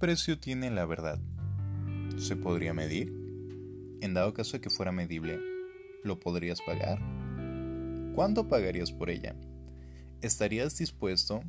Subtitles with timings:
[0.00, 1.18] precio tiene la verdad?
[2.16, 3.12] ¿Se podría medir?
[4.00, 5.38] En dado caso de que fuera medible,
[6.02, 6.98] ¿lo podrías pagar?
[8.14, 9.36] ¿Cuánto pagarías por ella?
[10.22, 11.44] ¿Estarías dispuesto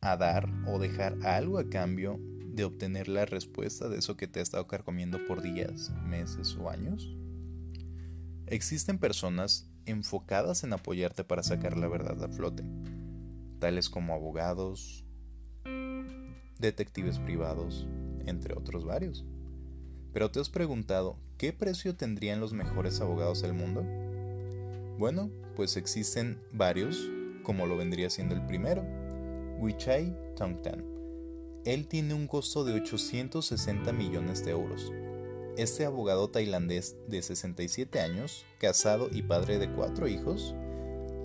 [0.00, 4.38] a dar o dejar algo a cambio de obtener la respuesta de eso que te
[4.38, 7.12] ha estado carcomiendo por días, meses o años?
[8.46, 12.62] Existen personas enfocadas en apoyarte para sacar la verdad a flote,
[13.58, 15.03] tales como abogados,
[16.64, 17.86] detectives privados,
[18.26, 19.24] entre otros varios.
[20.12, 23.84] Pero te has preguntado, ¿qué precio tendrían los mejores abogados del mundo?
[24.98, 27.08] Bueno, pues existen varios,
[27.42, 28.84] como lo vendría siendo el primero,
[29.58, 30.84] Wichai Tongtan.
[31.64, 34.92] Él tiene un costo de 860 millones de euros.
[35.56, 40.54] Este abogado tailandés de 67 años, casado y padre de cuatro hijos,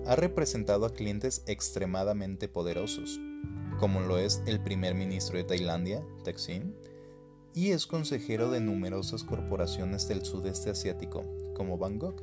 [0.06, 3.20] ha representado a clientes extremadamente poderosos,
[3.78, 6.74] como lo es el primer ministro de Tailandia, Thaksin,
[7.54, 11.24] y es consejero de numerosas corporaciones del sudeste asiático,
[11.54, 12.22] como Bangkok.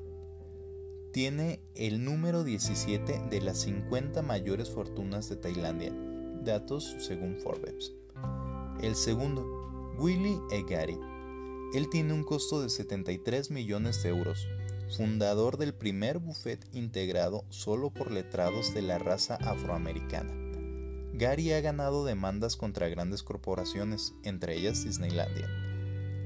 [1.12, 5.94] Tiene el número 17 de las 50 mayores fortunas de Tailandia,
[6.44, 7.94] datos según Forbes.
[8.81, 11.00] El segundo, Willy Egari.
[11.74, 14.48] Él tiene un costo de 73 millones de euros,
[14.96, 20.47] fundador del primer buffet integrado solo por letrados de la raza afroamericana.
[21.18, 25.50] Gary ha ganado demandas contra grandes corporaciones, entre ellas Disneylandia.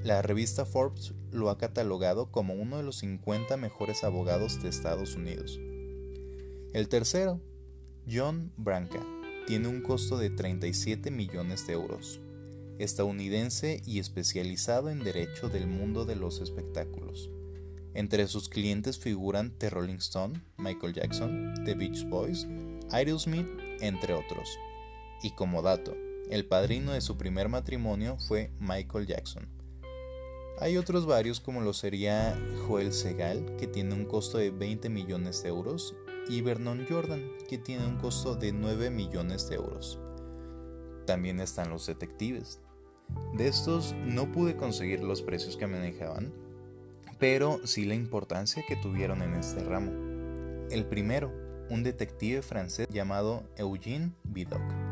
[0.04, 5.16] La revista Forbes lo ha catalogado como uno de los 50 mejores abogados de Estados
[5.16, 5.62] Unidos.
[6.74, 7.40] El tercero,
[8.12, 9.00] John Branca,
[9.48, 12.20] tiene un costo de 37 millones de euros.
[12.78, 17.30] Estadounidense y especializado en derecho del mundo de los espectáculos.
[17.94, 22.46] Entre sus clientes figuran The Rolling Stone, Michael Jackson, The Beach Boys,
[22.92, 23.48] Aerosmith,
[23.80, 24.50] entre otros.
[25.24, 25.96] Y como dato,
[26.30, 29.48] el padrino de su primer matrimonio fue Michael Jackson.
[30.60, 35.44] Hay otros varios como lo sería Joel Segal, que tiene un costo de 20 millones
[35.44, 35.96] de euros,
[36.30, 40.00] y Vernon Jordan, que tiene un costo de 9 millones de euros.
[41.06, 42.60] También están los detectives.
[43.34, 46.32] De estos no pude conseguir los precios que manejaban,
[47.20, 49.92] pero sí la importancia que tuvieron en este ramo.
[50.70, 51.32] El primero,
[51.70, 54.91] un detective francés llamado Eugène Vidocq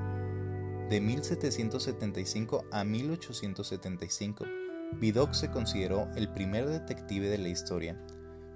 [0.90, 4.46] de 1775 a 1875,
[4.94, 8.04] Vidocq se consideró el primer detective de la historia.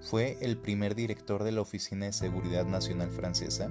[0.01, 3.69] Fue el primer director de la Oficina de Seguridad Nacional Francesa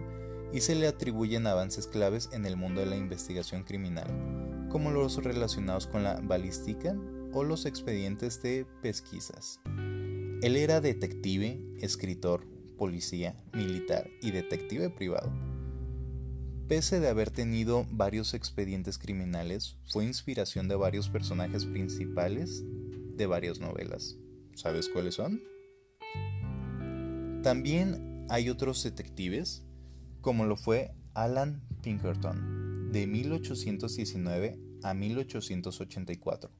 [0.53, 5.23] y se le atribuyen avances claves en el mundo de la investigación criminal, como los
[5.25, 6.97] relacionados con la balística
[7.33, 9.61] o los expedientes de pesquisas.
[10.41, 12.47] Él era detective, escritor,
[12.79, 15.52] policía, militar y detective privado
[16.73, 22.65] Pese de haber tenido varios expedientes criminales, fue inspiración de varios personajes principales
[23.15, 24.17] de varias novelas.
[24.55, 25.43] ¿Sabes cuáles son?
[27.43, 29.67] También hay otros detectives,
[30.23, 36.51] como lo fue Alan Pinkerton, de 1819 a 1884,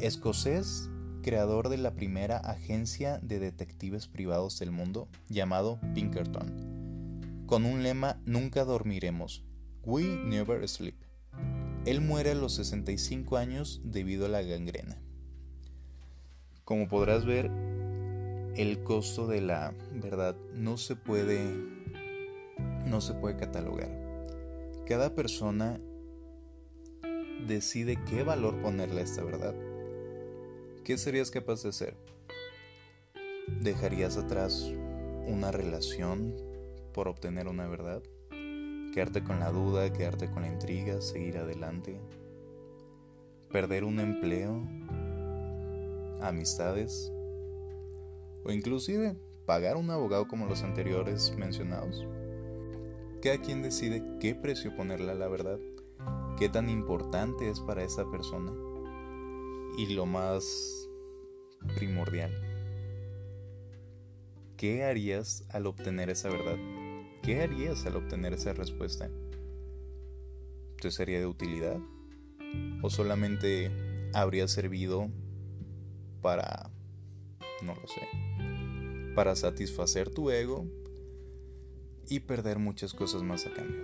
[0.00, 0.90] escocés,
[1.22, 6.79] creador de la primera agencia de detectives privados del mundo llamado Pinkerton
[7.50, 9.44] con un lema Nunca dormiremos.
[9.82, 10.94] We never sleep.
[11.84, 15.02] Él muere a los 65 años debido a la gangrena.
[16.64, 17.50] Como podrás ver,
[18.54, 21.40] el costo de la verdad no se puede
[22.86, 23.90] no se puede catalogar.
[24.86, 25.80] Cada persona
[27.48, 29.56] decide qué valor ponerle a esta verdad.
[30.84, 31.96] ¿Qué serías capaz de hacer?
[33.60, 34.72] ¿Dejarías atrás
[35.26, 36.49] una relación
[36.92, 38.02] por obtener una verdad,
[38.92, 42.00] quedarte con la duda, quedarte con la intriga, seguir adelante,
[43.50, 44.62] perder un empleo,
[46.22, 47.12] amistades
[48.44, 52.06] o inclusive pagar un abogado como los anteriores mencionados.
[53.22, 55.58] Cada quien decide qué precio ponerle a la verdad,
[56.38, 58.52] qué tan importante es para esa persona
[59.76, 60.88] y lo más
[61.74, 62.32] primordial,
[64.56, 66.79] ¿qué harías al obtener esa verdad?
[67.22, 69.10] ¿Qué harías al obtener esa respuesta?
[70.80, 71.78] ¿Te sería de utilidad?
[72.80, 73.70] ¿O solamente
[74.14, 75.10] habría servido
[76.22, 76.70] para,
[77.62, 78.00] no lo sé,
[79.14, 80.66] para satisfacer tu ego
[82.08, 83.82] y perder muchas cosas más a cambio?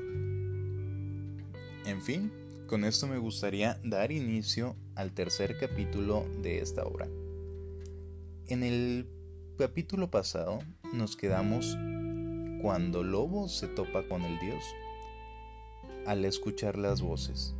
[1.85, 2.33] En fin,
[2.67, 7.07] con esto me gustaría dar inicio al tercer capítulo de esta obra.
[8.47, 9.11] En el
[9.59, 10.61] capítulo pasado
[10.95, 11.77] nos quedamos
[12.67, 14.65] cuando Lobo se topa con el dios
[16.05, 17.55] al escuchar las voces.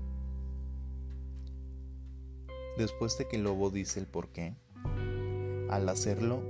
[2.77, 4.57] después de que lobo dice el por qué,
[5.71, 6.43] al hacerlo,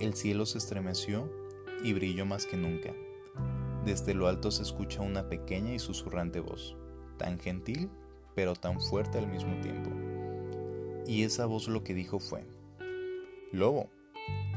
[0.00, 1.30] el cielo se estremeció
[1.84, 2.94] y brilló más que nunca.
[3.84, 6.76] Desde lo alto se escucha una pequeña y susurrante voz,
[7.18, 7.90] tan gentil
[8.34, 9.90] pero tan fuerte al mismo tiempo.
[11.06, 12.46] Y esa voz lo que dijo fue,
[13.52, 13.90] Lobo,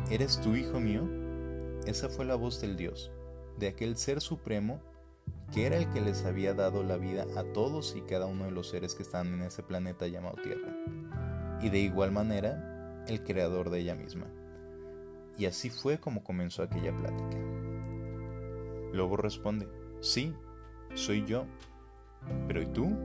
[0.09, 1.09] ¿eres tú hijo mío?
[1.85, 3.11] Esa fue la voz del Dios,
[3.57, 4.81] de aquel ser supremo
[5.53, 8.51] que era el que les había dado la vida a todos y cada uno de
[8.51, 10.75] los seres que están en ese planeta llamado Tierra,
[11.61, 14.27] y de igual manera el creador de ella misma.
[15.37, 17.37] Y así fue como comenzó aquella plática.
[18.93, 19.67] Lobo responde,
[19.99, 20.33] sí,
[20.93, 21.45] soy yo.
[22.47, 22.95] Pero ¿y tú?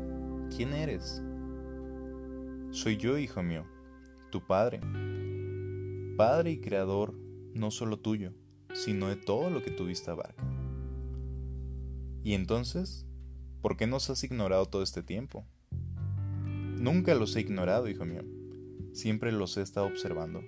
[0.54, 1.22] ¿Quién eres?
[2.70, 3.64] Soy yo, hijo mío,
[4.30, 4.80] tu padre.
[6.16, 7.14] Padre y creador
[7.54, 8.32] no solo tuyo,
[8.78, 10.44] sino de todo lo que tu vista abarca.
[12.22, 13.06] ¿Y entonces?
[13.60, 15.44] ¿Por qué nos has ignorado todo este tiempo?
[16.78, 18.22] Nunca los he ignorado, hijo mío.
[18.92, 20.42] Siempre los he estado observando.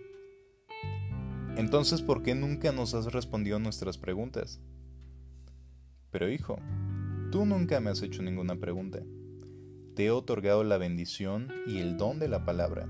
[1.56, 4.60] Entonces, ¿por qué nunca nos has respondido nuestras preguntas?
[6.12, 6.56] Pero hijo,
[7.32, 9.00] tú nunca me has hecho ninguna pregunta.
[9.96, 12.88] Te he otorgado la bendición y el don de la palabra.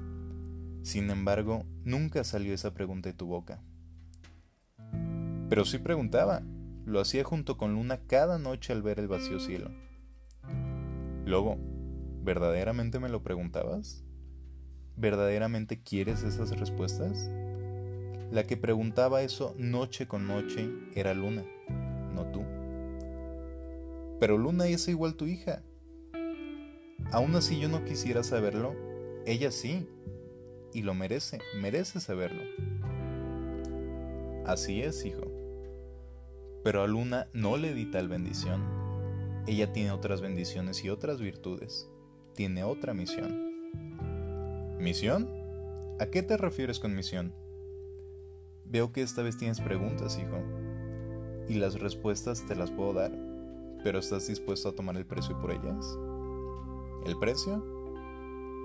[0.82, 3.62] Sin embargo, nunca salió esa pregunta de tu boca.
[5.50, 6.42] Pero sí preguntaba.
[6.86, 9.70] Lo hacía junto con Luna cada noche al ver el vacío cielo.
[11.26, 11.58] Lobo,
[12.22, 14.04] ¿verdaderamente me lo preguntabas?
[14.96, 17.28] ¿Verdaderamente quieres esas respuestas?
[18.30, 21.44] La que preguntaba eso noche con noche era Luna,
[22.14, 22.42] no tú.
[24.20, 25.62] Pero Luna es igual tu hija.
[27.10, 28.74] Aún así yo no quisiera saberlo,
[29.26, 29.88] ella sí,
[30.72, 32.42] y lo merece, merece saberlo.
[34.46, 35.39] Así es, hijo.
[36.62, 38.62] Pero a Luna no le di tal bendición.
[39.46, 41.88] Ella tiene otras bendiciones y otras virtudes.
[42.34, 43.50] Tiene otra misión.
[44.78, 45.28] ¿Misión?
[45.98, 47.34] ¿A qué te refieres con misión?
[48.64, 50.38] Veo que esta vez tienes preguntas, hijo.
[51.48, 53.12] Y las respuestas te las puedo dar.
[53.82, 55.98] ¿Pero estás dispuesto a tomar el precio por ellas?
[57.06, 57.64] ¿El precio?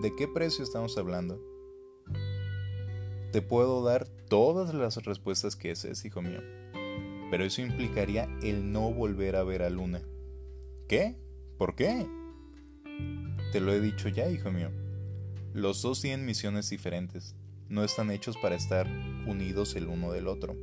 [0.01, 1.41] ¿De qué precio estamos hablando?
[3.31, 6.41] Te puedo dar todas las respuestas que es, hijo mío.
[7.31, 10.01] Pero eso implicaría el no volver a ver a Luna.
[10.87, 11.15] ¿Qué?
[11.57, 12.05] ¿Por qué?
[13.51, 14.69] Te lo he dicho ya, hijo mío.
[15.53, 17.35] Los dos tienen misiones diferentes.
[17.69, 18.87] No están hechos para estar
[19.25, 20.55] unidos el uno del otro.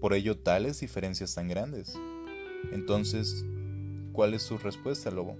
[0.00, 1.98] Por ello, tales diferencias tan grandes.
[2.72, 3.44] Entonces,
[4.12, 5.36] ¿cuál es tu respuesta, lobo?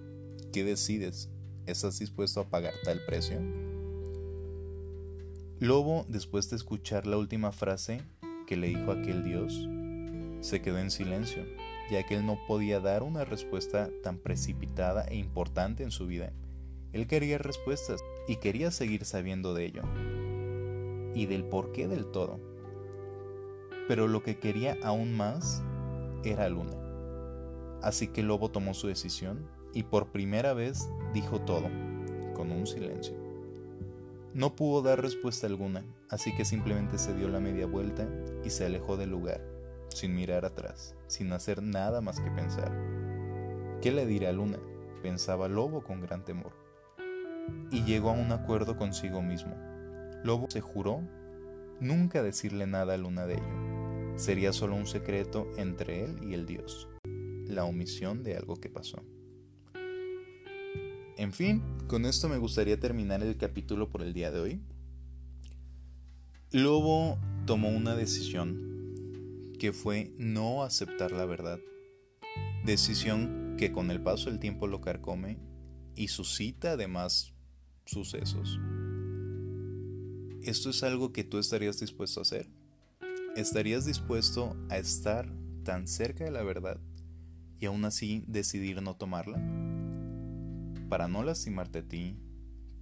[0.52, 1.28] ¿Qué decides?
[1.66, 3.38] ¿Estás dispuesto a pagar tal precio?
[5.60, 8.00] Lobo, después de escuchar la última frase
[8.46, 9.68] que le dijo aquel dios,
[10.44, 11.42] se quedó en silencio,
[11.90, 16.34] ya que él no podía dar una respuesta tan precipitada e importante en su vida.
[16.92, 19.82] Él quería respuestas y quería seguir sabiendo de ello
[21.14, 22.38] y del porqué del todo.
[23.88, 25.62] Pero lo que quería aún más
[26.24, 26.76] era Luna.
[27.80, 31.70] Así que Lobo tomó su decisión y por primera vez dijo todo,
[32.34, 33.14] con un silencio.
[34.34, 38.06] No pudo dar respuesta alguna, así que simplemente se dio la media vuelta
[38.44, 39.53] y se alejó del lugar,
[39.94, 42.72] sin mirar atrás, sin hacer nada más que pensar.
[43.80, 44.58] ¿Qué le diré a Luna?
[45.02, 46.52] pensaba Lobo con gran temor.
[47.70, 49.54] Y llegó a un acuerdo consigo mismo.
[50.24, 51.02] Lobo se juró
[51.80, 54.16] nunca decirle nada a Luna de ello.
[54.16, 56.88] Sería solo un secreto entre él y el dios,
[57.46, 59.02] la omisión de algo que pasó.
[61.16, 64.60] En fin, con esto me gustaría terminar el capítulo por el día de hoy.
[66.50, 68.73] Lobo tomó una decisión
[69.64, 71.58] que fue no aceptar la verdad.
[72.66, 75.38] Decisión que con el paso del tiempo lo carcome
[75.94, 77.32] y suscita además
[77.86, 78.60] sucesos.
[80.42, 82.46] ¿Esto es algo que tú estarías dispuesto a hacer?
[83.36, 86.78] ¿Estarías dispuesto a estar tan cerca de la verdad
[87.58, 89.38] y aún así decidir no tomarla?
[90.90, 92.18] para no lastimarte a ti,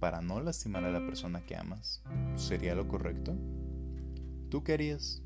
[0.01, 2.03] para no lastimar a la persona que amas,
[2.35, 3.37] ¿sería lo correcto?
[4.49, 5.22] ¿Tú qué?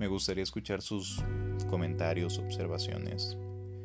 [0.00, 1.22] Me gustaría escuchar sus
[1.68, 3.36] comentarios, observaciones.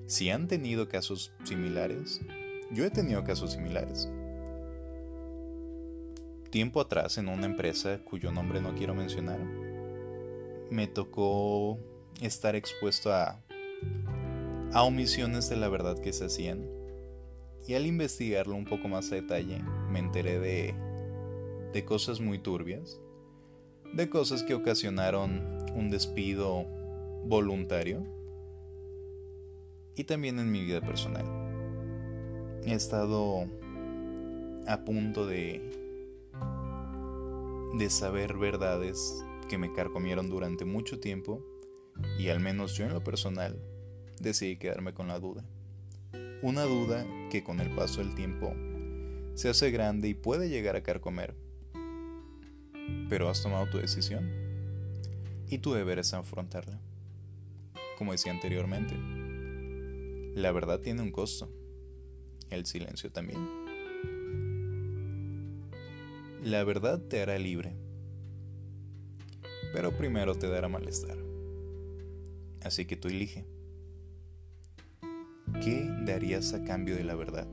[0.05, 2.21] Si han tenido casos similares,
[2.71, 4.09] yo he tenido casos similares.
[6.51, 9.41] Tiempo atrás en una empresa cuyo nombre no quiero mencionar,
[10.71, 11.77] me tocó
[12.21, 13.43] estar expuesto a,
[14.71, 16.65] a omisiones de la verdad que se hacían
[17.67, 20.73] y al investigarlo un poco más a detalle, me enteré de,
[21.73, 23.01] de cosas muy turbias,
[23.95, 25.41] de cosas que ocasionaron
[25.73, 26.65] un despido
[27.23, 28.05] voluntario
[29.95, 31.25] y también en mi vida personal.
[32.65, 33.45] He estado
[34.67, 35.61] a punto de
[37.77, 41.41] de saber verdades que me carcomieron durante mucho tiempo
[42.17, 43.61] y al menos yo en lo personal
[44.19, 45.45] decidí quedarme con la duda.
[46.41, 48.53] Una duda que con el paso del tiempo
[49.35, 51.44] se hace grande y puede llegar a carcomer.
[53.09, 54.29] Pero has tomado tu decisión
[55.47, 56.79] y tu deber es afrontarla.
[57.97, 58.95] Como decía anteriormente,
[60.35, 61.49] la verdad tiene un costo,
[62.49, 63.65] el silencio también.
[66.43, 67.73] La verdad te hará libre,
[69.73, 71.17] pero primero te dará malestar.
[72.63, 73.45] Así que tú elige.
[75.63, 77.47] ¿Qué darías a cambio de la verdad?